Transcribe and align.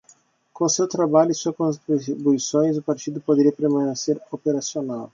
Com 0.51 0.67
seu 0.67 0.87
trabalho 0.87 1.29
e 1.29 1.35
suas 1.35 1.55
contribuições, 1.77 2.75
o 2.75 2.81
partido 2.81 3.21
poderia 3.21 3.51
permanecer 3.51 4.19
operacional. 4.31 5.07